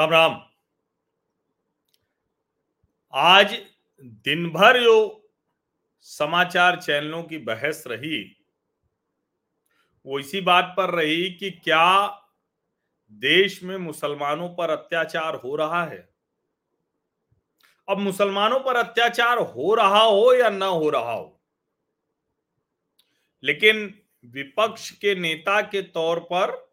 राम 0.00 0.10
राम। 0.10 0.42
आज 3.12 3.62
दिन 4.02 4.50
भर 4.50 4.82
जो 4.82 5.28
समाचार 6.00 6.80
चैनलों 6.80 7.22
की 7.22 7.38
बहस 7.38 7.84
रही, 7.86 8.36
वो 10.06 10.18
इसी 10.18 10.40
बात 10.40 10.74
पर 10.76 10.90
रही 10.90 11.30
कि 11.30 11.50
क्या 11.50 12.20
देश 13.12 13.62
में 13.62 13.76
मुसलमानों 13.76 14.48
पर 14.48 14.70
अत्याचार 14.70 15.34
हो 15.34 15.56
रहा 15.56 15.84
है? 15.84 16.08
अब 17.88 17.98
मुसलमानों 17.98 18.60
पर 18.60 18.76
अत्याचार 18.76 19.38
हो 19.38 19.74
रहा 19.74 20.00
हो 20.00 20.34
या 20.34 20.50
ना 20.50 20.66
हो 20.66 20.90
रहा 20.90 21.12
हो? 21.12 21.40
लेकिन 23.44 24.02
विपक्ष 24.24 24.90
के 24.90 25.14
नेता 25.14 25.60
के 25.60 25.82
तौर 25.82 26.20
पर 26.20 26.69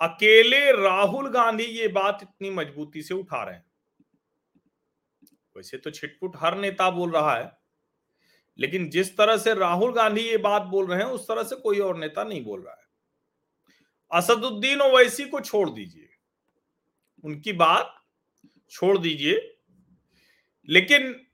अकेले 0.00 0.72
राहुल 0.72 1.28
गांधी 1.28 1.64
ये 1.64 1.88
बात 1.88 2.18
इतनी 2.22 2.50
मजबूती 2.50 3.02
से 3.02 3.14
उठा 3.14 3.42
रहे 3.44 3.54
हैं। 3.54 3.64
वैसे 5.56 5.78
तो 5.78 5.90
छिटपुट 5.90 6.32
हर 6.36 6.56
नेता 6.58 6.90
बोल 6.90 7.10
रहा 7.10 7.36
है, 7.36 7.58
लेकिन 8.58 8.88
जिस 8.90 9.16
तरह 9.16 9.36
से 9.36 9.54
राहुल 9.54 9.92
गांधी 9.92 10.20
ये 10.20 10.36
बात 10.36 10.62
बोल 10.62 10.86
रहे 10.86 10.98
हैं, 10.98 11.06
उस 11.06 11.28
तरह 11.28 11.42
से 11.42 11.56
कोई 11.56 11.78
और 11.78 11.96
नेता 11.96 12.24
नहीं 12.24 12.44
बोल 12.44 12.62
रहा 12.62 12.74
है। 12.74 12.84
असदुद्दीन 14.12 14.80
ओवैसी 14.80 15.24
को 15.24 15.40
छोड़ 15.40 15.70
दीजिए। 15.70 16.08
उनकी 17.24 17.52
बात 17.52 17.94
छोड़ 18.70 18.98
दीजिए। 18.98 19.58
लेकिन 20.68 21.26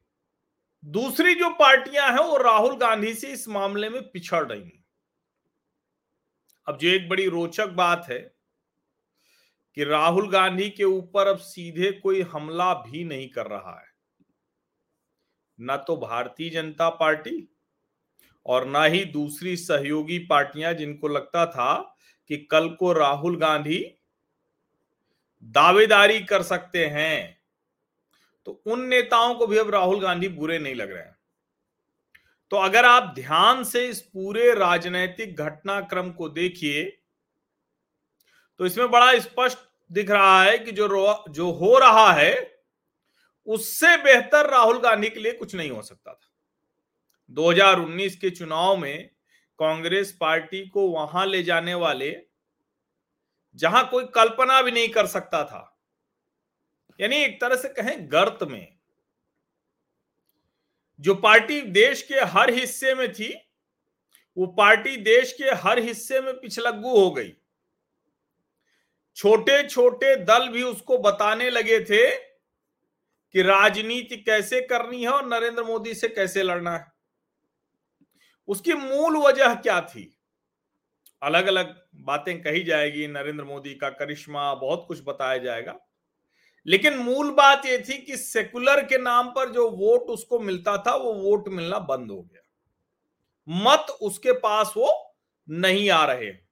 दूसरी 0.85 1.35
जो 1.35 1.51
पार्टियाँ 1.51 2.11
हैं, 2.11 2.19
वो 2.19 2.37
राहुल 2.37 2.77
गांधी 2.77 3.15
से 3.15 3.33
इस 3.33 3.49
मामले 3.49 3.89
में 3.89 4.03
पिछड़ 4.11 4.45
रही 4.47 4.63
हैं। 4.63 4.85
अब 6.67 6.79
जो 6.79 6.89
एक 6.89 7.09
बड़ी 7.09 7.29
रोचक 7.29 7.67
बात 7.67 8.07
है 8.11 8.42
कि 9.77 9.85
राहुल 9.85 10.31
गांधी 10.31 10.69
के 10.71 10.85
ऊपर 10.85 11.27
अब 11.27 11.37
सीधे 11.37 11.91
कोई 11.93 12.21
हमला 12.23 12.73
भी 12.75 13.05
नहीं 13.05 13.29
कर 13.29 13.47
रहा 13.47 13.79
है। 13.81 13.91
न 15.59 15.77
तो 15.87 15.97
भारतीय 15.97 16.51
जनता 16.51 16.89
पार्टी 16.91 17.49
और 18.47 18.67
ना 18.67 18.85
ही 18.85 19.05
दूसरी 19.05 19.57
सहयोगी 19.57 20.19
पार्टियाँ 20.19 20.73
जिनको 20.75 21.09
लगता 21.09 21.47
था 21.47 21.97
कि 22.31 22.37
कल 22.51 22.69
को 22.71 22.93
राहुल 22.93 23.37
गांधी 23.37 23.85
दावेदारी 25.43 26.21
कर 26.21 26.43
सकते 26.43 26.87
हैं 26.87 27.39
तो 28.47 28.63
उन 28.67 28.85
नेताओं 28.87 29.35
को 29.35 29.47
भी 29.47 29.59
अब 29.59 29.71
राहुल 29.71 30.01
गांधी 30.01 30.29
बुरे 30.29 30.59
नहीं 30.59 30.75
लग 30.75 30.91
रहे 30.91 31.03
हैं। 31.03 31.17
तो 32.51 32.57
अगर 32.57 32.85
आप 32.85 33.13
ध्यान 33.15 33.65
से 33.65 33.87
इस 33.89 34.01
पूरे 34.03 34.55
राजनैतिक 34.55 35.37
घटनाक्रम 35.37 36.11
को 36.11 36.29
देखिए 36.29 37.02
तो 38.61 38.67
इसमें 38.67 38.91
बड़ा 38.91 39.19
स्पष्ट 39.19 39.59
दिख 39.91 40.11
रहा 40.11 40.43
है 40.43 40.59
कि 40.59 40.73
जो 40.73 40.89
जो 41.31 41.51
हो 41.53 41.79
रहा 41.79 42.13
है, 42.13 42.35
उससे 43.47 43.97
बेहतर 43.97 44.51
राहुल 44.51 44.79
गांधी 44.79 45.09
के 45.11 45.21
लिए 45.21 45.33
कुछ 45.33 45.55
नहीं 45.55 45.71
हो 45.71 45.83
सकता 45.83 46.13
था। 46.13 46.31
2019 47.31 48.17
के 48.17 48.31
चुनाव 48.31 48.77
में 48.77 49.11
कांग्रेस 49.59 50.17
पार्टी 50.21 50.67
को 50.69 50.89
वहाँ 50.89 51.27
ले 51.27 51.43
जाने 51.43 51.75
वाले, 51.75 52.17
जहाँ 53.57 53.89
कोई 53.89 54.05
कल्पना 54.15 54.61
भी 54.63 54.71
नहीं 54.71 54.89
कर 54.89 55.07
सकता 55.07 55.45
था, 55.45 55.69
यानी 56.99 57.17
एक 57.17 57.41
तरह 57.41 57.57
से 57.57 57.69
कहें 57.69 58.11
गर्त 58.13 58.39
में, 58.43 58.77
जो 61.01 61.15
पार्टी 61.15 61.61
देश 61.63 62.03
के 62.03 62.25
हर 62.31 62.51
हिस्से 62.51 62.95
में 62.95 63.13
थी, 63.13 63.35
वो 64.37 64.47
पार्टी 64.49 64.97
देश 64.97 65.33
के 65.33 65.55
हर 65.63 65.79
हिस्से 65.79 66.21
में 66.21 66.35
पिछलग्गू 66.35 66.91
हो 66.91 67.11
गई। 67.11 67.33
छोटे 69.17 69.69
छोटे 69.69 70.17
दल 70.17 70.49
भी 70.49 70.63
उसको 70.63 70.99
बताने 70.99 71.51
लगे 71.51 71.81
थे 71.81 72.11
कि 73.33 73.43
राजनीति 73.43 74.17
कैसे 74.17 74.61
करनी 74.61 75.03
है 75.03 75.09
और 75.09 75.27
नरेंद्र 75.27 75.63
मोदी 75.63 75.95
से 75.95 76.09
कैसे 76.09 76.43
लड़ना 76.43 76.77
है। 76.77 76.93
उसकी 78.49 78.73
मूल 78.73 79.17
वजह 79.17 79.55
क्या 79.55 79.81
थी? 79.81 80.19
अलग 81.23 81.47
अलग 81.47 81.83
बातें 81.95 82.43
कही 82.43 82.65
जाएगी, 82.65 83.07
नरेंद्र 83.07 83.45
मोदी 83.45 83.75
का 83.75 83.91
करिश्मा, 83.91 84.55
बहुत 84.55 84.85
कुछ 84.89 85.01
बताया 85.05 85.39
जाएगा। 85.39 85.79
लेकिन 86.67 86.97
मूल 86.97 87.31
बात 87.31 87.67
यह 87.67 87.85
थी 87.89 87.99
कि 87.99 88.17
सेकुलर 88.17 88.85
के 88.85 88.99
नाम 88.99 89.31
पर 89.31 89.51
जो 89.51 89.71
वोट 89.71 90.01
उसको 90.01 90.39
मिलता 90.39 90.79
था, 90.79 90.95
वो 90.95 91.13
वोट 91.13 91.49
मिलना 91.49 91.79
बंद 91.79 92.11
हो 92.11 92.23
गया। 92.23 92.43
मत 93.49 93.87
उसके 94.03 94.33
पास 94.33 94.75
वो 94.77 95.17
नहीं 95.51 95.91
आ 95.91 96.05
रहे। 96.05 96.52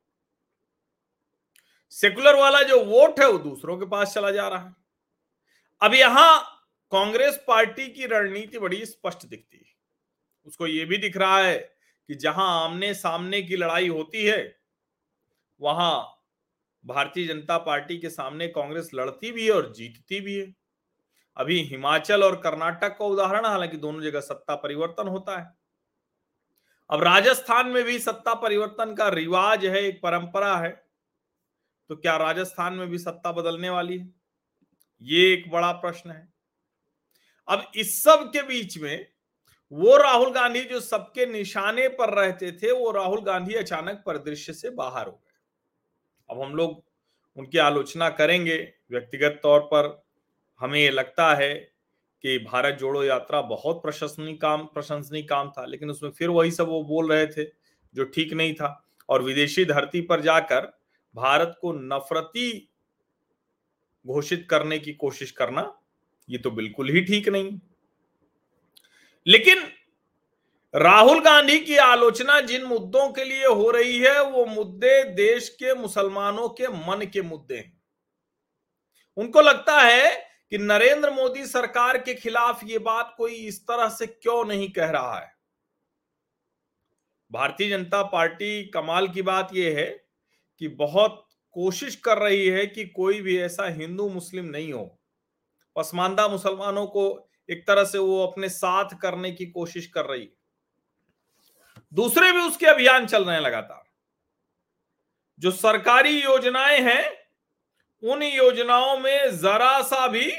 सेकुलर 1.90 2.36
वाला 2.36 2.62
जो 2.62 2.84
वोट 2.84 3.20
है 3.20 3.28
वो 3.28 3.38
दूसरों 3.38 3.78
के 3.78 3.86
पास 3.86 4.14
चला 4.14 4.30
जा 4.30 4.48
रहा 4.48 4.60
है। 4.60 4.74
अब 5.82 5.94
यहाँ 5.94 6.40
कांग्रेस 6.92 7.44
पार्टी 7.48 7.86
की 7.88 8.06
रणनीति 8.06 8.58
बड़ी 8.58 8.86
स्पष्ट 8.86 9.26
दिखती 9.26 9.56
है। 9.56 9.72
उसको 10.46 10.66
ये 10.66 10.84
भी 10.84 10.96
दिख 10.96 11.16
रहा 11.16 11.38
है 11.38 11.58
कि 12.08 12.14
जहाँ 12.14 12.64
आमने 12.64 12.94
सामने 12.94 13.42
की 13.42 13.56
लड़ाई 13.56 13.88
होती 13.88 14.24
है, 14.24 14.56
वहाँ 15.60 16.16
भारतीय 16.84 17.26
जनता 17.26 17.58
पार्टी 17.58 17.98
के 17.98 18.10
सामने 18.10 18.48
कांग्रेस 18.48 18.90
लड़ती 18.94 19.32
भी 19.32 19.46
है 19.46 19.52
और 19.52 19.72
जीतती 19.72 20.20
भी 20.20 20.34
है। 20.34 20.54
अभी 21.36 21.60
हिमाचल 21.62 22.24
और 22.24 22.36
कर्नाटक 22.36 22.96
का 22.98 23.04
उदाहरण, 23.04 23.46
हालाँकि 23.46 23.76
दोनों 23.76 24.02
जगह 24.02 24.20
सत्ता 24.20 24.54
परिवर्तन 24.54 25.08
होता 25.08 25.38
है। 25.38 25.54
अब 26.90 27.02
राजस्थान 27.02 27.66
में 27.66 27.84
भी 27.84 27.98
सत्ता 27.98 28.34
परिवर्तन 28.34 28.94
का 28.94 29.08
रिवाज 29.08 29.66
है, 29.66 29.82
एक 29.82 30.00
परंपरा 30.02 30.56
है। 30.56 30.89
तो 31.90 31.96
क्या 31.96 32.16
राजस्थान 32.16 32.74
में 32.74 32.88
भी 32.88 32.98
सत्ता 32.98 33.32
बदलने 33.32 33.70
वाली 33.70 33.98
है? 33.98 34.14
ये 35.02 35.32
एक 35.32 35.50
बड़ा 35.50 35.72
प्रश्न 35.72 36.10
है। 36.10 36.32
अब 37.48 37.72
इस 37.74 38.02
सब 38.02 38.30
के 38.32 38.42
बीच 38.42 38.78
में 38.78 39.06
वो 39.72 39.96
राहुल 39.96 40.32
गांधी 40.32 40.60
जो 40.60 40.80
सबके 40.80 41.26
निशाने 41.26 41.88
पर 41.88 42.14
रहते 42.14 42.52
थे, 42.52 42.72
वो 42.72 42.90
राहुल 42.90 43.20
गांधी 43.20 43.54
अचानक 43.54 44.02
परिदृश्य 44.06 44.52
से 44.52 44.70
बाहर 44.70 45.06
हो 45.06 45.12
गए। 45.12 45.34
अब 46.30 46.42
हम 46.42 46.54
लोग 46.54 46.84
उनकी 47.36 47.58
आलोचना 47.58 48.10
करेंगे 48.10 48.72
व्यक्तिगत 48.90 49.40
तौर 49.42 49.60
पर। 49.60 50.04
हमें 50.60 50.80
ये 50.80 50.90
लगता 50.90 51.34
है 51.34 51.54
कि 52.22 52.38
भारत 52.38 52.74
जोड़ो 52.74 53.04
यात्रा 53.04 53.42
बहुत 53.42 53.82
प्रशंसनीय 53.82 54.36
काम 54.36 54.64
प्रशंसनीय 54.64 55.22
काम 55.22 55.50
था, 55.50 55.64
लेकिन 55.64 55.90
उसमें 55.90 56.10
फिर 56.10 56.28
वही 56.28 56.50
सब 56.50 56.68
वो 56.68 56.84
बोल 56.84 57.12
रहे 57.12 57.26
थे 57.26 57.44
जो 57.94 58.04
ठीक 58.04 58.32
नहीं 58.32 58.54
था। 58.54 58.88
और 59.08 59.22
विदेशी 59.22 59.64
धरती 59.64 60.00
पर 60.00 60.20
जाकर 60.20 60.79
भारत 61.14 61.58
को 61.60 61.72
नफरती 61.72 62.70
घोषित 64.06 64.46
करने 64.50 64.78
की 64.78 64.92
कोशिश 64.92 65.30
करना, 65.30 65.80
ये 66.28 66.38
तो 66.38 66.50
बिल्कुल 66.50 66.90
ही 66.90 67.00
ठीक 67.00 67.28
नहीं। 67.28 67.60
लेकिन 69.26 69.72
राहुल 70.74 71.20
गांधी 71.20 71.58
की 71.60 71.76
आलोचना 71.76 72.40
जिन 72.40 72.64
मुद्दों 72.64 73.12
के 73.12 73.24
लिए 73.24 73.46
हो 73.46 73.70
रही 73.70 73.98
है, 73.98 74.22
वो 74.22 74.46
मुद्दे 74.46 75.04
देश 75.04 75.48
के 75.48 75.74
मुसलमानों 75.74 76.48
के 76.48 76.68
मन 76.68 77.06
के 77.12 77.22
मुद्दे 77.22 77.56
हैं। 77.56 77.82
उनको 79.16 79.40
लगता 79.40 79.80
है 79.80 80.30
कि 80.50 80.58
नरेंद्र 80.58 81.10
मोदी 81.10 81.46
सरकार 81.46 81.98
के 81.98 82.14
खिलाफ 82.14 82.60
ये 82.64 82.78
बात 82.78 83.14
कोई 83.18 83.34
इस 83.34 83.62
तरह 83.62 83.88
से 83.88 84.06
क्यों 84.06 84.44
नहीं 84.44 84.70
कह 84.70 84.90
रहा 84.90 85.20
है। 85.20 85.32
भारतीय 87.32 87.70
जनता 87.70 88.02
पार्टी 88.02 88.64
कमाल 88.64 89.08
की 89.08 89.22
बात 89.22 89.48
यह 89.54 89.76
है 89.78 90.09
कि 90.60 90.68
बहुत 90.68 91.28
कोशिश 91.52 91.96
कर 91.96 92.18
रही 92.18 92.48
है 92.48 92.66
कि 92.66 92.86
कोई 92.86 93.20
भी 93.20 93.38
ऐसा 93.38 93.68
हिंदू 93.68 94.08
मुस्लिम 94.08 94.44
नहीं 94.44 94.72
हो। 94.72 95.00
पसमानदा 95.76 96.28
मुसलमानों 96.28 96.86
को 96.86 97.30
एक 97.50 97.66
तरह 97.66 97.84
से 97.84 97.98
वो 97.98 98.26
अपने 98.26 98.48
साथ 98.48 98.88
करने 99.02 99.32
की 99.32 99.46
कोशिश 99.46 99.86
कर 99.86 100.04
रही 100.04 100.22
है। 100.22 100.32
दूसरे 101.94 102.32
भी 102.32 102.38
उसके 102.38 102.66
अभियान 102.66 103.06
चल 103.06 103.24
रहे 103.24 103.34
हैं 103.34 103.42
लगातार। 103.42 103.82
जो 105.38 105.50
सरकारी 105.50 106.22
योजनाएँ 106.22 106.80
हैं, 106.80 107.10
उन 108.10 108.22
योजनाओं 108.22 108.98
में 108.98 109.38
जरा 109.38 109.82
सा 109.82 110.08
भी 110.08 110.32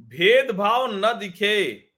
भेदभाव 0.00 0.86
न 0.90 1.18
दिखे। 1.18 1.90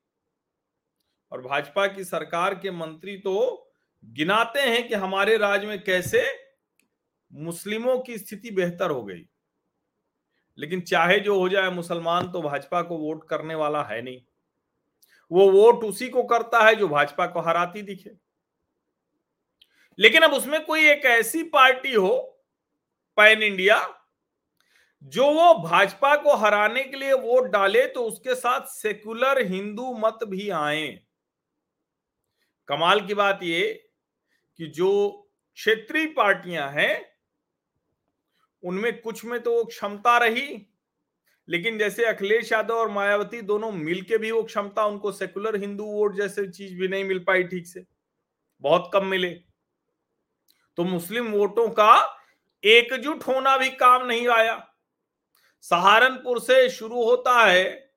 और 1.33 1.43
भाजपा 1.43 1.87
की 1.87 2.05
सरकार 2.05 2.55
के 2.55 2.71
मंत्री 2.71 3.19
तो 3.19 3.71
गिनाते 4.05 4.61
हैं 4.61 4.89
कि 4.89 4.95
हमारे 4.95 5.37
राज्य 5.37 5.67
में 5.67 5.85
कैसे 5.85 6.42
मुस्लिमों 7.35 7.99
की 7.99 8.19
स्थिति 8.19 8.51
बेहतर 8.51 8.91
हो 8.91 9.05
गई। 9.05 9.29
लेकिन 10.59 10.81
चाहे 10.81 11.21
जो 11.21 11.41
हो 11.41 11.49
जाए, 11.49 11.71
मुसलमान 11.71 12.33
तो 12.33 12.43
भाजपा 12.43 12.83
को 12.83 12.99
वोट 12.99 13.29
करने 13.29 13.55
वाला 13.55 13.83
है 13.83 14.03
नहीं। 14.03 14.23
वो 15.33 15.51
वोट 15.51 15.85
उसी 15.85 16.09
को 16.09 16.23
करता 16.23 16.67
है 16.67 16.75
जो 16.75 16.89
भाजपा 16.89 17.27
को 17.27 17.41
हराती 17.41 17.83
दिखे। 17.83 18.11
लेकिन 19.99 20.23
अब 20.23 20.33
उसमें 20.33 20.65
कोई 20.65 20.89
एक 20.91 21.05
ऐसी 21.05 21.43
पार्टी 21.43 21.93
हो, 21.95 22.45
पैन 23.17 23.43
इंडिया, 23.43 24.07
जो 25.03 25.25
वो 25.25 25.55
भाजपा 25.55 26.17
को 26.17 26.37
हराने 26.37 26.85
के 26.85 26.97
लिए 26.97 27.13
वोट 27.13 27.47
डाले 27.47 27.87
तो 27.87 28.05
उसके 28.05 28.35
साथ 28.35 28.61
सेकुलर 28.61 29.47
हिंदू 29.47 29.95
मत 29.95 30.19
भी 30.25 30.51
आए। 30.51 31.01
कमाल 32.69 33.07
की 33.07 33.15
बात 33.15 33.41
ये 33.43 33.91
कि 34.57 34.67
जो 34.67 35.13
क्षेत्रीय 35.55 36.07
पार्टियाँ 36.07 36.71
हैं 36.71 37.12
उनमें 38.63 39.01
कुछ 39.01 39.25
में 39.25 39.41
तो 39.43 39.55
वो 39.55 39.65
क्षमता 39.65 40.17
रही, 40.19 40.67
लेकिन 41.49 41.79
जैसे 41.79 42.05
अखिलेश 42.05 42.53
यादव 42.53 42.75
और 42.75 42.91
मायावती 42.91 43.41
दोनों 43.43 43.71
मिलके 43.73 44.19
भी 44.19 44.31
वो 44.31 44.43
क्षमता, 44.43 44.85
उनको 44.85 45.13
सेकुलर 45.13 45.57
हिंदू 45.57 45.85
वोट 45.85 46.15
जैसे 46.17 46.47
चीज़ 46.49 46.75
भी 46.75 46.89
नहीं 46.89 47.05
मिल 47.05 47.19
पाई 47.19 47.43
ठीक 47.43 47.67
से। 47.67 47.85
बहुत 48.63 48.91
कम 48.95 49.07
मिले। 49.07 49.31
तो 50.79 50.85
मुस्लिम 50.85 51.33
वोटों 51.33 51.69
का 51.69 52.19
एकजुट 52.63 53.23
होना 53.23 53.57
भी 53.57 53.69
काम 53.71 54.07
नहीं 54.07 54.29
आया। 54.29 54.57
सहारनपुर 55.65 56.41
से 56.41 56.69
शुरू 56.71 57.03
होता 57.05 57.33
है 57.41 57.91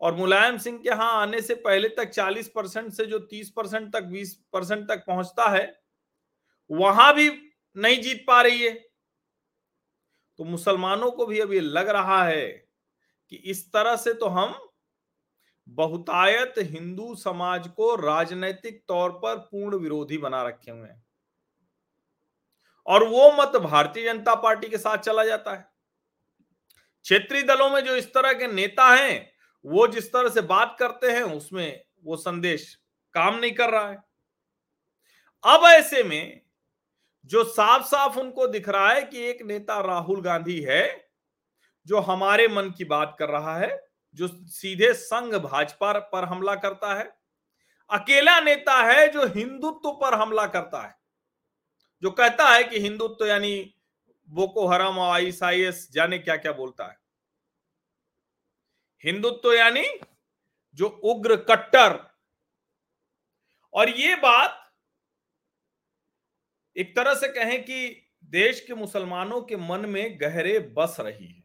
और 0.00 0.14
मुलायम 0.14 0.58
सिंह 0.58 0.78
के 0.78 0.88
यहाँ 0.88 1.12
आने 1.22 1.40
से 1.40 1.54
पहले 1.54 1.88
तक 1.88 2.10
40 2.10 2.48
परसेंट 2.48 2.92
से 2.92 3.06
जो 3.06 3.18
30 3.26 3.50
परसेंट 3.50 3.92
तक 3.92 4.02
20 4.02 4.32
परसेंट 4.52 4.88
तक 4.88 5.04
पहुँचता 5.06 5.48
है, 5.50 5.80
वहाँ 6.70 7.14
भी 7.14 7.28
नहीं 7.76 8.00
जीत 8.02 8.24
पा 8.26 8.40
रही 8.42 8.62
है। 8.62 8.83
तो 10.38 10.44
मुसलमानों 10.44 11.10
को 11.10 11.26
भी 11.26 11.40
अब 11.40 11.52
ये 11.52 11.60
लग 11.60 11.88
रहा 11.88 12.24
है 12.24 12.46
कि 13.32 13.36
इस 13.36 13.72
तरह 13.72 13.96
से 13.96 14.14
तो 14.14 14.26
हम 14.26 14.58
बहुतायत 15.68 16.54
हिंदू 16.58 17.14
समाज 17.14 17.68
को 17.68 17.94
राजनैतिक 17.96 18.84
तौर 18.88 19.10
पर 19.10 19.36
पूर्ण 19.36 19.76
विरोधी 19.76 20.18
बना 20.18 20.42
रखे 20.42 20.70
हुए 20.70 20.88
हैं। 20.88 21.04
और 22.86 23.04
वो 23.04 23.30
मत 23.32 23.56
भारतीय 23.56 24.04
जनता 24.04 24.34
पार्टी 24.34 24.68
के 24.68 24.78
साथ 24.78 24.98
चला 24.98 25.24
जाता 25.24 25.54
है। 25.54 25.68
क्षेत्रीय 27.02 27.42
दलों 27.42 27.70
में 27.70 27.80
जो 27.80 27.96
इस 27.96 28.12
तरह 28.14 28.32
के 28.32 28.46
नेता 28.46 28.88
हैं, 28.94 29.32
वो 29.64 29.86
जिस 29.86 30.12
तरह 30.12 30.28
से 30.28 30.40
बात 30.40 30.76
करते 30.78 31.10
हैं, 31.10 31.22
उसमें 31.22 31.84
वो 32.04 32.16
संदेश 32.16 32.78
काम 33.14 33.38
नहीं 33.38 33.52
कर 33.52 33.70
रहा 33.70 33.88
है। 33.90 33.96
अब 35.44 35.64
ऐसे 35.64 36.02
में 36.02 36.43
जो 37.24 37.44
साफ़ 37.44 37.82
साफ़ 37.82 38.18
उनको 38.18 38.46
दिख 38.46 38.68
रहा 38.68 38.90
है 38.90 39.02
कि 39.02 39.18
एक 39.18 39.42
नेता 39.42 39.80
राहुल 39.80 40.22
गांधी 40.22 40.60
है, 40.60 41.10
जो 41.86 42.00
हमारे 42.00 42.48
मन 42.48 42.70
की 42.70 42.84
बात 42.84 43.16
कर 43.18 43.28
रहा 43.28 43.58
है, 43.58 43.88
जो 44.14 44.28
सीधे 44.28 44.92
संघ 44.94 45.34
भाजपा 45.34 45.92
पर 45.92 46.24
हमला 46.24 46.54
करता 46.54 46.94
है, 46.94 47.16
अकेला 47.90 48.40
नेता 48.40 48.82
है 48.82 49.08
जो 49.08 49.26
हिंदुत्व 49.26 49.90
पर 49.90 50.14
हमला 50.14 50.46
करता 50.46 50.82
है, 50.82 50.96
जो 52.02 52.10
कहता 52.10 52.48
है 52.48 52.64
कि 52.64 52.78
हिंदुत्व 52.78 53.26
यानी 53.26 53.74
बोको 54.28 54.66
हरम 54.66 54.98
और 54.98 55.14
आईएसआईएस 55.14 55.88
जाने 55.92 56.18
क्या 56.18 56.36
क्या 56.36 56.52
बोलता 56.52 56.84
है। 56.84 56.98
हिंदुत्व 59.04 59.52
यानी 59.52 59.84
जो 60.74 60.86
उग्र 60.86 61.36
कट्टर। 61.36 61.98
और 63.72 63.88
ये 63.88 64.16
बात 64.16 64.63
एक 66.76 66.94
तरह 66.96 67.14
से 67.14 67.28
कहें 67.28 67.62
कि 67.62 68.00
देश 68.32 68.60
के 68.60 68.74
मुसलमानों 68.74 69.40
के 69.42 69.56
मन 69.58 69.88
में 69.88 70.18
गहरे 70.20 70.58
बस 70.76 70.96
रही 71.00 71.26
है। 71.26 71.42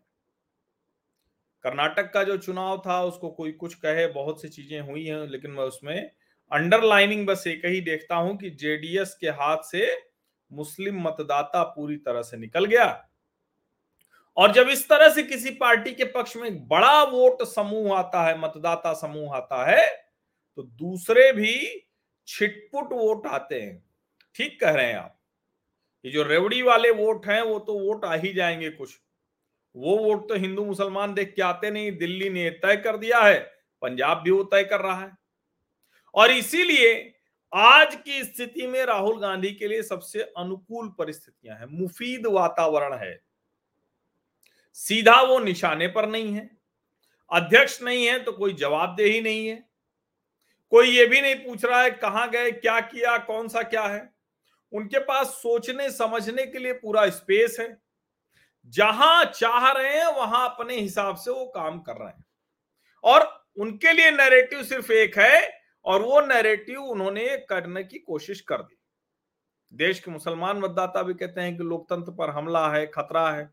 कर्नाटक 1.65 2.11
का 2.13 2.23
जो 2.23 2.37
चुनाव 2.37 2.77
था, 2.77 3.01
उसको 3.03 3.29
कोई 3.29 3.51
कुछ 3.51 3.73
कहे, 3.75 4.07
बहुत 4.07 4.41
सी 4.41 4.49
चीज़ें 4.49 4.79
हुई 4.81 5.05
हैं, 5.05 5.27
लेकिन 5.27 5.51
मैं 5.51 5.63
उसमें 5.63 6.11
अंडरलाइनिंग 6.51 7.25
बस 7.27 7.43
एक 7.47 7.65
ही 7.65 7.81
देखता 7.81 8.15
हूँ 8.15 8.37
कि 8.37 8.49
जेडीएस 8.51 9.17
के 9.21 9.29
हाथ 9.29 9.63
से 9.63 9.87
मुस्लिम 10.51 11.01
मतदाता 11.01 11.63
पूरी 11.65 11.97
तरह 11.97 12.21
से 12.21 12.37
निकल 12.37 12.65
गया। 12.65 12.85
और 14.37 14.51
जब 14.53 14.69
इस 14.69 14.87
तरह 14.89 15.09
से 15.09 15.23
किसी 15.23 15.49
पार्टी 15.51 15.91
के 15.91 16.03
पक्ष 16.05 16.35
में 16.37 16.67
बड़ा 16.67 17.03
वोट 17.03 17.43
समूह 17.45 17.97
आता 17.97 18.23
है, 18.27 18.39
मतदाता 18.39 18.93
समूह 18.93 19.35
आता 19.37 19.65
है 19.65 19.87
तो 20.57 20.63
दूसरे 20.63 21.31
भी 21.33 21.55
छिटपुट 22.27 22.93
वोट 22.93 23.27
आते 23.27 23.61
हैं। 23.61 23.83
ठीक 24.35 24.59
कह 24.61 24.71
रहे 24.71 24.85
हैं 24.85 24.95
आप। 24.95 25.18
ये 26.05 26.11
जो 26.11 26.23
रेवड़ी 26.23 26.61
वाले 26.61 26.91
वोट 26.91 27.25
हैं, 27.25 27.41
वो 27.41 27.59
तो 27.59 27.79
वोट 27.79 28.05
आ 28.05 28.13
ही 28.13 28.33
जाएँगे 28.33 28.69
कुछ। 28.69 28.99
वो 29.75 29.97
वोट 29.97 30.27
तो 30.29 30.35
हिंदू 30.35 30.65
मुसलमान 30.65 31.13
देख 31.13 31.33
के 31.35 31.41
आते 31.41 31.71
नहीं, 31.71 31.91
दिल्ली 31.91 32.29
ने 32.29 32.49
तय 32.49 32.77
कर 32.77 32.97
दिया 32.97 33.19
है, 33.19 33.39
पंजाब 33.81 34.21
भी 34.21 34.31
वो 34.31 34.43
तय 34.43 34.63
कर 34.63 34.79
रहा 34.79 34.99
है। 35.01 35.11
और 36.15 36.31
इसीलिए 36.31 37.15
आज 37.53 37.95
की 37.95 38.23
स्थिति 38.23 38.67
में 38.67 38.83
राहुल 38.85 39.19
गांधी 39.21 39.51
के 39.51 39.67
लिए 39.67 39.81
सबसे 39.83 40.21
अनुकूल 40.37 40.87
परिस्थितियाँ 40.89 41.57
हैं, 41.57 41.65
मुफीद 41.71 42.25
वातावरण 42.25 42.93
है। 42.93 43.19
सीधा 44.73 45.21
वो 45.21 45.39
निशाने 45.39 45.87
पर 45.87 46.07
नहीं 46.09 46.33
है, 46.33 46.49
अध्यक्ष 47.31 47.81
नहीं 47.81 48.05
है 48.05 48.19
तो 48.19 48.31
कोई 48.31 48.53
जवाबदेही 48.53 49.21
नहीं 49.21 49.47
है। 49.47 49.63
कोई 50.71 50.89
ये 50.89 51.05
भी 51.05 51.21
नहीं 51.21 51.35
पूछ 51.35 51.65
रहा 51.65 51.81
है 51.81 51.91
कहाँ 51.91 52.29
गए, 52.29 52.51
क्या 52.51 52.79
किया, 52.79 53.17
कौन 53.17 53.47
सा 53.47 53.61
क्या 53.61 53.83
है। 53.83 54.18
उनके 54.73 54.99
पास 54.99 55.27
सोचने, 55.27 55.91
समझने 55.91 56.45
के 56.45 56.59
लिए 56.59 56.73
पूरा 56.73 57.09
स्पेस 57.09 57.57
है। 57.59 57.77
जहाँ 58.65 59.25
चाह 59.25 59.71
रहे 59.71 59.97
हैं, 59.97 60.05
वहाँ 60.05 60.49
अपने 60.49 60.75
हिसाब 60.75 61.15
से 61.15 61.31
वो 61.31 61.45
काम 61.45 61.79
कर 61.79 61.93
रहे 61.93 62.09
हैं। 62.09 62.25
और 63.03 63.45
उनके 63.59 63.93
लिए 63.93 64.11
नैरेटिव 64.11 64.63
सिर्फ़ 64.63 64.91
एक 64.91 65.17
है, 65.17 65.61
और 65.85 66.01
वो 66.01 66.21
नैरेटिव 66.21 66.81
उन्होंने 66.81 67.37
करने 67.37 67.83
की 67.83 67.99
कोशिश 67.99 68.41
कर 68.41 68.61
दी। 68.61 68.79
देश 69.73 69.99
के 69.99 70.11
मुसलमान 70.11 70.57
मतदाता 70.57 71.03
भी 71.03 71.13
कहते 71.13 71.41
हैं 71.41 71.57
कि 71.57 71.63
लोकतंत्र 71.63 72.11
पर 72.11 72.29
हमला 72.29 72.69
है, 72.69 72.87
खतरा 72.87 73.31
है। 73.31 73.51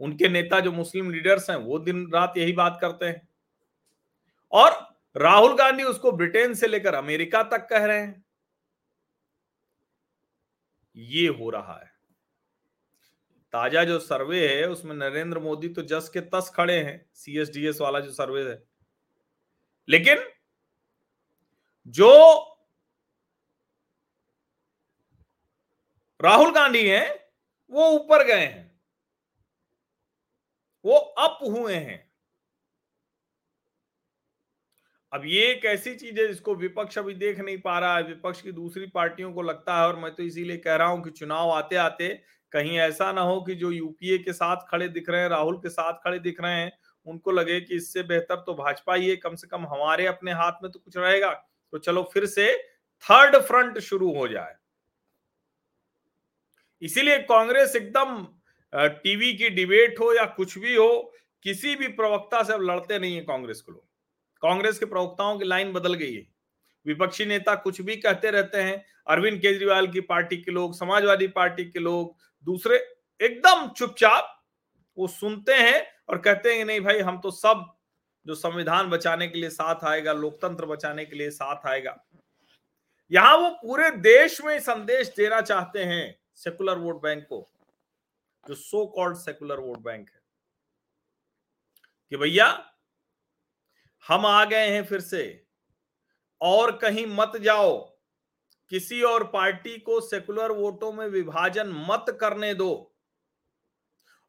उनके 0.00 0.28
नेता 0.28 0.60
जो 0.60 0.72
मुस्लिम 0.72 1.10
लीडर्स 1.10 1.50
हैं, 1.50 1.56
वो 1.56 1.78
दिन 1.78 2.10
रात 2.14 2.34
यही 2.36 2.52
बात 2.52 2.78
करते 2.80 3.06
हैं। 3.06 3.28
और 4.52 4.96
राहुल 5.16 5.56
गांधी 5.56 5.82
उसको 5.82 6.12
ब्रिटेन 6.12 6.54
से 6.54 6.66
लेकर 6.66 6.94
अमेरिका 6.94 7.42
तक 7.42 7.68
कह 7.70 7.84
रहे 7.84 8.00
हैं। 8.00 8.24
ये 10.96 11.28
हो 11.28 11.50
रहा 11.50 11.78
है। 11.78 11.92
ताज़ा 13.52 13.84
जो 13.84 13.98
सर्वे 13.98 14.56
है, 14.56 14.68
उसमें 14.68 14.94
नरेंद्र 14.94 15.38
मोदी 15.38 15.68
तो 15.68 15.82
जस 15.82 16.08
के 16.08 16.20
तस 16.20 16.52
खड़े 16.54 16.80
हैं 16.80 17.10
सीएसडीएस 17.14 17.80
वाला 17.80 18.00
जो 18.00 18.10
सर्वे 18.12 18.50
है। 18.50 18.62
लेकिन 19.88 20.18
जो 21.86 22.10
राहुल 26.22 26.52
गांधी 26.52 26.88
हैं, 26.88 27.20
वो 27.70 27.88
ऊपर 27.88 28.24
गए 28.24 28.46
हैं। 28.46 28.80
वो 30.84 30.96
अप 30.96 31.38
हुए 31.42 31.74
हैं। 31.74 32.09
अब 35.12 35.22
ये 35.26 35.40
एक 35.52 35.64
ऐसी 35.64 35.94
चीज़ 35.94 36.20
है 36.20 36.26
जिसको 36.28 36.54
विपक्ष 36.54 36.98
अभी 36.98 37.14
देख 37.14 37.38
नहीं 37.40 37.58
पा 37.60 37.78
रहा 37.78 37.96
है। 37.96 38.02
विपक्ष 38.02 38.40
की 38.42 38.52
दूसरी 38.52 38.86
पार्टियों 38.86 39.32
को 39.32 39.42
लगता 39.42 39.80
है 39.80 39.86
और 39.86 39.96
मैं 39.96 40.14
तो 40.14 40.22
इसीलिए 40.22 40.56
कह 40.56 40.76
रहा 40.76 40.88
हूँ 40.88 41.02
कि 41.04 41.10
चुनाव 41.10 41.50
आते 41.50 41.76
आते 41.76 42.08
कहीं 42.52 42.78
ऐसा 42.78 43.10
ना 43.12 43.20
हो 43.20 43.40
कि 43.40 43.54
जो 43.54 43.70
यूपीए 43.70 44.18
के 44.18 44.32
साथ 44.32 44.66
खड़े 44.70 44.88
दिख 44.88 45.10
रहे 45.10 45.20
हैं, 45.22 45.28
राहुल 45.28 45.56
के 45.56 45.68
साथ 45.68 45.98
खड़े 46.04 46.18
दिख 46.18 46.40
रहे 46.40 46.54
हैं, 46.54 46.72
उनको 47.06 47.30
लगे 47.30 47.60
कि 47.60 47.76
इससे 47.76 48.02
बेहतर 48.02 48.36
तो 48.36 48.54
भाजपा 48.54 48.94
ही 48.94 49.08
है। 49.10 49.16
कम 49.16 49.34
से 49.34 49.46
कम 49.46 49.66
हमारे 49.66 50.06
अपने 50.06 50.32
हाथ 50.32 50.62
में 50.62 50.70
तो 50.72 50.78
कुछ 50.78 50.96
रहेगा। 50.96 51.30
तो 51.72 51.78
चलो 51.78 52.02
फिर 52.14 52.26
से 52.26 52.52
थर्ड 53.04 53.36
फ्रंट 53.38 53.78
शुरू 53.80 54.12
हो 54.14 54.26
जाए। 54.28 54.54
इसीलिए 56.82 57.18
कांग्रेस 57.24 57.76
एकदम 57.76 58.26
टीवी 58.72 59.32
की 59.34 59.48
डिबेट 59.50 60.00
हो 60.00 60.12
या 60.14 60.24
कुछ 60.26 60.58
भी 60.58 60.74
हो, 60.76 61.12
किसी 61.44 61.76
भी 61.76 61.88
प्रवक्ता 61.90 62.42
से 62.42 62.52
अब 62.52 62.62
लड़ते 62.62 62.98
नहीं 62.98 63.14
है 63.16 63.22
कांग्रेस 63.24 63.60
के 63.60 63.72
लोग। 63.72 63.89
कांग्रेस 64.42 64.78
के 64.78 64.86
प्रवक्ताओं 64.86 65.38
की 65.38 65.44
लाइन 65.44 65.72
बदल 65.72 65.94
गई 65.94 66.14
है। 66.14 66.26
विपक्षी 66.86 67.24
नेता 67.24 67.54
कुछ 67.54 67.80
भी 67.80 67.96
कहते 67.96 68.30
रहते 68.30 68.58
हैं, 68.58 68.84
अरविंद 69.06 69.40
केजरीवाल 69.40 69.86
की 69.86 70.00
पार्टी 70.00 70.36
के 70.36 70.52
लोग, 70.52 70.78
समाजवादी 70.78 71.26
पार्टी 71.28 71.64
के 71.64 71.78
लोग, 71.78 72.16
दूसरे 72.44 72.76
एकदम 73.20 73.68
चुपचाप 73.68 74.36
वो 74.98 75.06
सुनते 75.06 75.54
हैं 75.54 75.86
और 76.08 76.18
कहते 76.18 76.54
हैं 76.54 76.64
नहीं 76.64 76.80
भाई, 76.80 76.98
हम 76.98 77.20
तो 77.20 77.30
सब 77.30 77.76
जो 78.26 78.34
संविधान 78.34 78.90
बचाने 78.90 79.28
के 79.28 79.38
लिए 79.38 79.50
साथ 79.50 79.84
आएगा, 79.84 80.12
लोकतंत्र 80.12 80.66
बचाने 80.66 81.04
के 81.04 81.16
लिए 81.16 81.30
साथ 81.30 81.66
आएगा। 81.66 82.06
यहाँ 83.10 83.36
वो 83.36 83.50
पूरे 83.50 83.90
देश 83.90 84.40
में 84.40 84.58
संदेश 84.60 85.14
देना 85.16 85.40
चाहते 85.40 85.84
हैं 85.84 86.18
सेकुलर 86.34 86.78
वोट 86.78 87.02
बैंक 87.02 87.26
को, 87.28 87.48
जो 88.48 88.54
so 88.54 88.86
called 88.86 89.16
secular 89.16 89.60
vote 89.60 89.78
bank 89.78 90.10
है। 90.10 90.20
कि 92.10 92.16
भैया 92.16 92.72
हम 94.08 94.26
आ 94.26 94.44
गए 94.44 94.68
हैं 94.68 94.84
फिर 94.84 95.00
से। 95.00 95.46
और 96.40 96.76
कहीं 96.76 97.06
मत 97.06 97.32
जाओ। 97.36 97.96
किसी 98.70 99.02
और 99.02 99.24
पार्टी 99.24 99.78
को 99.78 100.00
सेकुलर 100.00 100.52
वोटों 100.52 100.92
में 100.92 101.06
विभाजन 101.06 101.68
मत 101.68 102.18
करने 102.20 102.54
दो। 102.54 102.94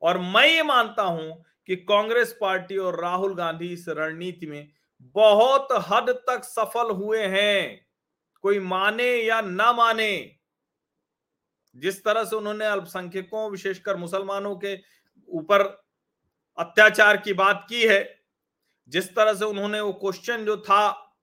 और 0.01 0.17
मैं 0.17 0.47
ये 0.47 0.63
मानता 0.63 1.03
हूँ 1.03 1.45
कि 1.67 1.75
कांग्रेस 1.75 2.37
पार्टी 2.41 2.77
और 2.77 3.01
राहुल 3.01 3.35
गांधी 3.35 3.73
इस 3.73 3.85
रणनीति 3.89 4.45
में 4.45 4.69
बहुत 5.01 5.67
हद 5.71 6.09
तक 6.09 6.43
सफल 6.43 6.91
हुए 6.91 7.25
हैं। 7.25 7.85
कोई 8.41 8.59
माने 8.59 9.15
या 9.15 9.41
ना 9.41 9.73
माने, 9.73 10.35
जिस 11.75 12.03
तरह 12.03 12.23
से 12.23 12.35
उन्होंने 12.35 12.65
अल्पसंख्यकों, 12.65 13.51
विशेषकर 13.51 13.97
मुसलमानों 13.97 14.55
के 14.55 14.77
ऊपर 15.27 15.61
अत्याचार 16.57 17.17
की 17.17 17.33
बात 17.33 17.65
की 17.69 17.87
है 17.87 18.20
जिस 18.91 19.15
तरह 19.15 19.33
से 19.33 19.45
उन्होंने 19.45 19.81
वो 19.81 19.93
क्वेश्चन 19.93 20.45
जो 20.45 20.57
था, 20.57 21.13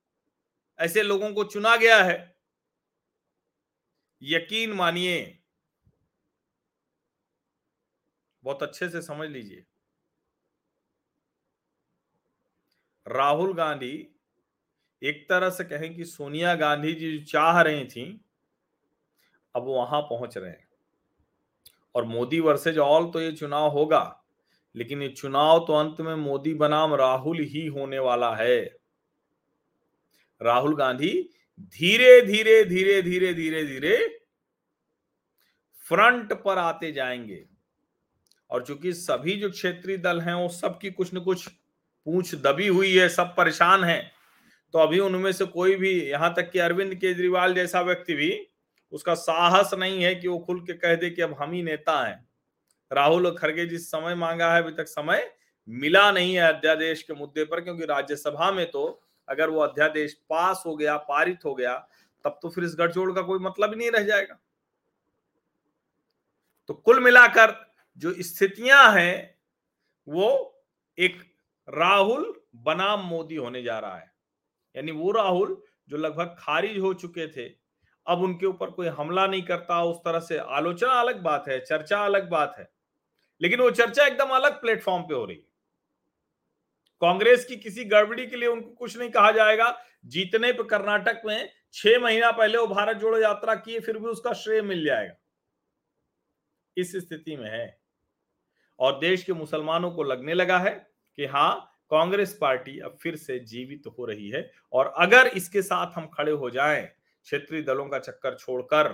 ऐसे 0.78 1.02
लोगों 1.02 1.34
को 1.34 1.44
चुना 1.44 1.76
गया 1.76 2.04
है। 2.04 2.36
यकीन 4.22 4.72
मानिए, 4.72 5.38
बहुत 8.44 8.62
अच्छे 8.62 8.88
से 8.88 9.02
समझ 9.02 9.28
लीजिए। 9.28 9.64
राहुल 13.06 13.54
गांधी 13.54 14.14
एक 15.02 15.28
तरह 15.28 15.50
से 15.50 15.64
कहें 15.64 15.94
कि 15.94 16.04
सोनिया 16.04 16.54
गांधी 16.54 16.92
जी 16.92 17.24
चाह 17.24 17.60
रही 17.62 17.84
थी, 17.84 18.24
अब 19.54 19.62
वहाँ 19.62 20.00
पहुँच 20.02 20.38
रहे 20.38 20.50
हैं। 20.50 20.68
और 21.94 22.04
मोदी 22.04 22.40
वर्सेज 22.40 22.78
ऑल 22.78 23.10
तो 23.10 23.20
ये 23.20 23.32
चुनाव 23.32 23.68
होगा। 23.70 24.17
लेकिन 24.78 25.02
ये 25.02 25.08
चुनाव 25.08 25.58
तो 25.66 25.74
अंत 25.74 26.00
में 26.00 26.14
मोदी 26.14 26.54
बनाम 26.54 26.94
राहुल 26.94 27.38
ही 27.40 27.66
होने 27.66 27.98
वाला 27.98 28.34
है। 28.36 28.60
राहुल 30.40 30.76
गांधी 30.76 31.12
धीरे 31.60 32.20
धीरे 32.22 32.64
धीरे 32.64 33.02
धीरे 33.02 33.32
धीरे 33.34 33.64
धीरे 33.64 33.96
फ्रंट 35.86 36.32
पर 36.32 36.58
आते 36.58 36.92
जाएँगे। 36.92 37.44
और 38.50 38.64
चूँकि 38.64 38.92
सभी 38.92 39.36
जो 39.36 39.50
क्षेत्रीय 39.50 39.96
दल 39.96 40.20
हैं, 40.20 40.34
वो 40.34 40.48
सबकी 40.48 40.90
कुछ 40.90 41.14
न 41.14 41.20
कुछ 41.20 41.46
पूछ 41.46 42.34
दबी 42.34 42.66
हुई 42.66 42.94
है, 42.94 43.08
सब 43.08 43.34
परेशान 43.36 43.84
हैं 43.84 44.12
तो 44.74 44.78
अभी 44.78 44.98
उनमें 44.98 45.32
से 45.32 45.44
कोई 45.44 45.76
भी, 45.76 45.90
यहाँ 46.02 46.34
तक 46.34 46.50
कि 46.50 46.58
अरविंद 46.58 46.94
केजरीवाल 46.94 47.54
जैसा 47.54 47.80
व्यक्ति 47.80 48.14
भी, 48.14 48.46
उसका 48.92 49.14
साहस 49.14 49.74
नहीं 49.74 50.02
है 50.04 50.14
कि 50.14 50.28
वो 50.28 50.38
खुल 50.38 50.60
के 50.60 50.72
कह 50.72 50.94
दे 50.94 51.10
कि 51.10 51.22
अब 51.22 51.36
हम 51.40 51.52
ही 51.52 51.62
नेता 51.62 52.06
हैं। 52.06 52.27
राहुल 52.90 53.26
और 53.26 53.34
खड़गे 53.36 53.66
जिस 53.66 53.90
समय 53.90 54.14
मांगा 54.14 54.52
है, 54.54 54.62
अभी 54.62 54.72
तक 54.72 54.88
समय 54.88 55.30
मिला 55.68 56.10
नहीं 56.12 56.34
है 56.34 56.42
अध्यादेश 56.42 57.02
के 57.02 57.14
मुद्दे 57.14 57.44
पर, 57.44 57.60
क्योंकि 57.60 57.84
राज्यसभा 57.84 58.50
में 58.50 58.70
तो 58.70 59.02
अगर 59.28 59.50
वो 59.50 59.60
अध्यादेश 59.60 60.12
पास 60.30 60.62
हो 60.66 60.76
गया, 60.76 60.96
पारित 60.96 61.44
हो 61.44 61.54
गया, 61.54 61.74
तब 62.24 62.38
तो 62.42 62.48
फिर 62.48 62.64
इस 62.64 62.76
गठजोड़ 62.78 63.12
का 63.12 63.22
कोई 63.22 63.38
मतलब 63.38 63.70
ही 63.70 63.76
नहीं 63.76 63.90
रह 63.90 64.02
जाएगा। 64.02 64.38
तो 66.68 66.74
कुल 66.74 67.00
मिलाकर 67.00 67.54
जो 67.98 68.14
स्थितियाँ 68.18 68.92
हैं, 68.92 69.34
वो 70.08 70.60
एक 70.98 71.22
राहुल 71.68 72.34
बनाम 72.56 73.00
मोदी 73.00 73.36
होने 73.36 73.62
जा 73.62 73.78
रहा 73.78 73.96
है। 73.98 74.10
यानी 74.74 74.92
वो 74.92 75.10
राहुल 75.12 75.62
जो 75.88 75.96
लगभग 75.96 76.36
खारिज 76.38 76.78
हो 76.78 76.94
चुके 76.94 77.26
थे, 77.28 77.48
अब 78.06 78.22
उनके 78.22 78.46
ऊपर 78.46 78.70
कोई 78.70 78.86
हमला 78.88 79.26
नहीं 79.26 79.42
करता, 79.42 79.82
उस 79.84 79.96
तरह 79.96 80.20
से 80.20 80.38
आलोचना 80.38 81.00
अलग 81.00 81.22
बात 81.22 81.48
है, 81.48 81.60
चर्चा 81.60 82.04
अलग 82.04 82.28
बात 82.30 82.54
है। 82.58 82.68
लेकिन 83.40 83.60
वो 83.60 83.70
चर्चा 83.70 84.06
एकदम 84.06 84.28
अलग 84.28 84.60
प्लेटफॉर्म 84.60 85.02
पे 85.02 85.14
हो 85.14 85.24
रही 85.24 85.36
है। 85.36 85.42
कांग्रेस 87.02 87.44
की 87.44 87.56
किसी 87.56 87.84
गड़बड़ी 87.84 88.26
के 88.26 88.36
लिए 88.36 88.48
उनको 88.48 88.70
कुछ 88.70 88.96
नहीं 88.98 89.10
कहा 89.10 89.30
जाएगा। 89.30 89.76
जीतने 90.06 90.52
पर 90.52 90.62
कर्नाटक 90.62 91.22
में 91.26 91.50
छह 91.72 91.98
महीना 91.98 92.30
पहले 92.30 92.58
वो 92.58 92.66
भारत 92.66 92.96
जोड़ो 92.96 93.18
यात्रा 93.18 93.54
किए, 93.54 93.80
फिर 93.80 93.98
भी 93.98 94.06
उसका 94.06 94.32
श्रेय 94.32 94.62
मिल 94.62 94.84
जाएगा। 94.84 95.14
इस 96.76 96.96
स्थिति 96.96 97.36
में 97.36 97.50
है। 97.50 97.78
और 98.78 98.98
देश 98.98 99.22
के 99.24 99.32
मुसलमानों 99.32 99.90
को 99.90 100.02
लगने 100.02 100.34
लगा 100.34 100.58
है 100.58 100.70
कि 101.18 101.26
हाँ 101.26 101.74
कांग्रेस 101.90 102.36
पार्टी 102.40 102.78
अब 102.78 102.96
फिर 103.02 103.16
से 103.16 103.38
जीवित 103.38 103.82
हो 103.98 104.04
रही 104.04 104.28
है 104.28 104.50
और 104.72 104.92
अगर 104.96 105.26
इसके 105.26 105.62
साथ 105.62 105.92
हम 105.94 106.06
खड़े 106.06 106.32
हो 106.32 106.50
जाएँ, 106.50 106.82
क्षेत्रीय 107.26 107.62
दलों 107.62 107.86
का 107.88 107.98
चक्कर 107.98 108.34
छोड़कर 108.34 108.88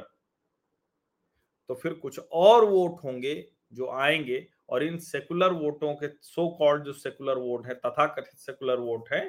तो 1.71 1.75
फिर 1.75 1.93
कुछ 1.93 2.19
और 2.33 2.65
वोट 2.65 3.05
होंगे 3.05 3.35
जो 3.75 3.91
आएँगे 3.91 4.47
और 4.69 4.83
इन 4.85 4.99
सेकुलर 4.99 5.53
वोटों 5.53 5.95
के 5.95 6.09
सो 6.23 6.49
कॉल्ड 6.49 6.85
जो 6.85 6.93
सेकुलर 6.93 7.39
वोट 7.39 7.67
है 7.67 7.75
तथा 7.77 8.07
कथित 8.07 8.39
सेकुलर 8.39 8.79
वोट 8.79 9.13
है, 9.13 9.29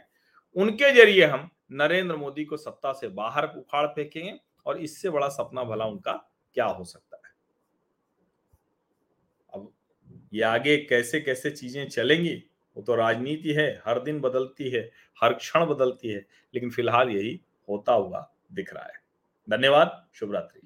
उनके 0.56 0.92
ज़रिए 0.92 1.26
हम 1.26 1.50
नरेंद्र 1.72 2.16
मोदी 2.16 2.46
को 2.46 2.58
सत्ता 2.58 2.92
से 2.94 3.08
बाहर 3.08 3.46
उखाड़ 3.58 3.86
फेंकेंगे 3.88 4.38
और 4.66 4.78
इससे 4.78 5.10
बड़ा 5.10 5.28
सपना 5.30 5.64
भला 5.64 5.86
उनका 5.86 6.14
क्या 6.56 6.66
हो 6.66 6.84
सकता 6.84 7.18
है। 7.18 7.34
अब 9.54 9.72
ये 10.34 10.42
आगे 10.44 10.78
कैसे 10.78 11.20
कैसे 11.22 11.52
चीज़ें 11.52 11.88
चलेंगी, 11.90 12.36
वो 12.78 12.84
तो 12.84 12.96
राजनीति 12.96 13.54
है, 13.54 13.70
हर 13.86 14.00
दिन 14.00 14.20
बदलती 14.22 14.70
है, 14.70 14.90
हर 15.22 15.34
क्षण 15.34 15.66
बदलती 15.66 16.08
है, 16.08 16.26
लेकिन 16.54 16.72
फ़िलहाल 16.72 17.10
यही 17.10 17.40
होता 17.70 17.94
हुआ 17.94 18.30
दिख 18.52 18.74
रहा 18.74 18.86
है। 18.86 19.04
धन्यवाद 19.48 20.06
शुभ 20.14 20.34
रात्रि 20.34 20.62